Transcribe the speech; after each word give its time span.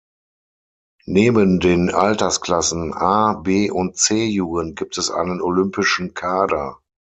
Neben 1.05 1.59
den 1.59 1.93
Altersklassen 1.93 2.91
A-, 2.95 3.33
B- 3.35 3.69
und 3.69 3.97
C-Jugend 3.97 4.75
gibt 4.75 4.97
es 4.97 5.11
einen 5.11 5.41
Olympischen 5.43 6.15
Kader. 6.15 6.79